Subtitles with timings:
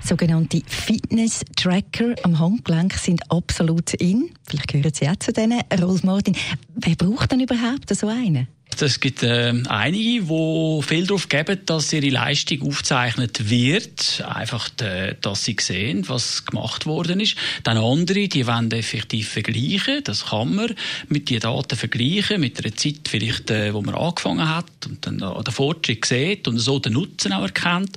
[0.00, 4.30] Sogenannte Fitness-Tracker am Handgelenk sind absolut in.
[4.46, 5.60] Vielleicht gehören Sie auch zu denen.
[5.80, 6.36] Rolf Martin,
[6.74, 8.48] wer braucht denn überhaupt so einen?
[8.82, 14.24] Es gibt äh, einige, die viel darauf geben, dass ihre Leistung aufgezeichnet wird.
[14.26, 17.36] Einfach, de, dass sie sehen, was gemacht worden ist.
[17.64, 20.02] Dann andere, die wollen effektiv vergleichen.
[20.04, 20.74] Das kann man
[21.08, 25.20] mit den Daten vergleichen, mit der Zeit vielleicht, äh, wo man angefangen hat und dann
[25.20, 27.96] äh, den Fortschritt sieht und so den Nutzen auch erkennt.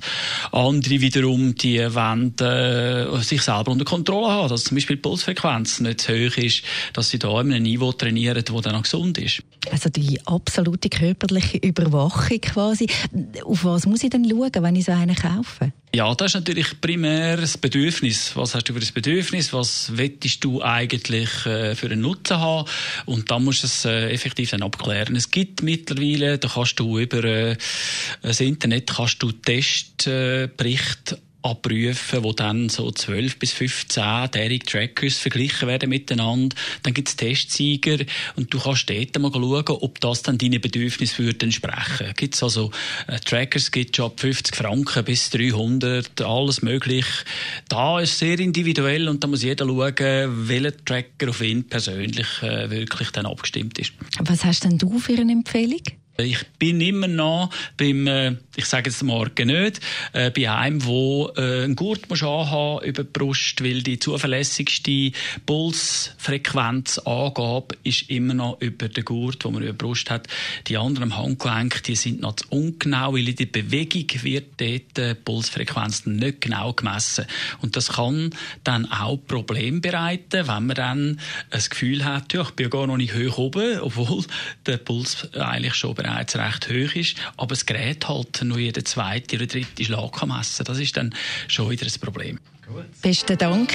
[0.50, 5.80] Andere wiederum, die wollen äh, sich selber unter Kontrolle haben, dass zum Beispiel die Pulsfrequenz
[5.80, 9.18] nicht zu hoch ist, dass sie da in einem Niveau trainieren, das dann auch gesund
[9.18, 9.42] ist.
[9.70, 12.86] Also die absolute körperliche Überwachung quasi.
[13.44, 15.72] Auf was muss ich denn schauen, wenn ich so einen kaufe?
[15.94, 18.34] Ja, das ist natürlich primär das Bedürfnis.
[18.34, 19.52] Was hast du für ein Bedürfnis?
[19.52, 22.66] Was wettest du eigentlich äh, für einen Nutzen haben?
[23.04, 25.16] Und dann musst du es äh, effektiv dann abklären.
[25.16, 27.56] Es gibt mittlerweile, da kannst du über äh,
[28.22, 35.68] das Internet kannst du Testberichte abrufen, wo dann so 12 bis 15 derige Trackers verglichen
[35.68, 36.54] werden miteinander.
[36.82, 38.04] Dann gibt es Testsieger
[38.36, 42.12] und du kannst dort mal schauen, ob das dann deine Bedürfnisse würde entsprechen.
[42.16, 42.70] Gibt es also
[43.06, 47.06] äh, Trackers, gibt ab 50 Franken bis 300, alles möglich.
[47.68, 52.70] Da ist sehr individuell und da muss jeder schauen, welcher Tracker auf ihn persönlich äh,
[52.70, 53.92] wirklich dann abgestimmt ist.
[54.20, 55.82] Was hast denn du für eine Empfehlung?
[56.18, 59.80] Ich bin immer noch beim, äh, ich sage jetzt morgen nicht,
[60.12, 65.12] äh, bei einem, wo äh, einen Gurt muss anhaben über die Brust, weil die zuverlässigste
[65.46, 70.28] Pulsfrequenzangabe ist immer noch über den Gurt, wo man über die Brust hat.
[70.66, 74.98] Die anderen am Handgelenk, die sind noch zu ungenau, weil in der Bewegung wird dort
[74.98, 77.24] die Pulsfrequenz nicht genau gemessen.
[77.62, 82.50] Und das kann dann auch Probleme bereiten, wenn man dann das Gefühl hat, ja, ich
[82.50, 84.26] bin ja gar noch nicht hoch oben, obwohl
[84.66, 89.36] der Puls eigentlich schon bereits recht hoch ist, aber das Gerät halt nur jeden zweiten
[89.36, 90.64] oder dritten Schlag kann messen.
[90.64, 91.14] Das ist dann
[91.48, 92.38] schon wieder ein Problem.
[92.66, 92.84] Gut.
[93.02, 93.72] Besten Dank,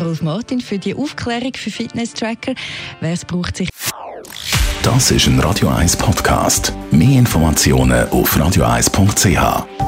[0.00, 2.54] Rolf Martin, für die Aufklärung für Fitness-Tracker.
[3.00, 3.68] Wer es braucht, sich.
[4.82, 6.72] Das ist ein Radio 1 Podcast.
[6.90, 9.87] Mehr Informationen auf radio1.ch.